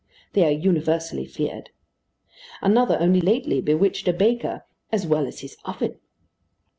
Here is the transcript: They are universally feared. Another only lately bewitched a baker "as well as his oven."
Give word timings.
They 0.33 0.43
are 0.47 0.51
universally 0.59 1.27
feared. 1.27 1.69
Another 2.59 2.97
only 2.99 3.21
lately 3.21 3.61
bewitched 3.61 4.07
a 4.07 4.13
baker 4.13 4.65
"as 4.91 5.05
well 5.05 5.27
as 5.27 5.41
his 5.41 5.55
oven." 5.63 5.99